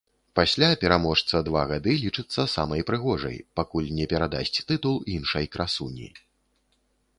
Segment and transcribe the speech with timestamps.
[0.37, 6.11] Пасля пераможца два гады лічыцца самай прыгожай, пакуль не перадасць тытул іншай красуні.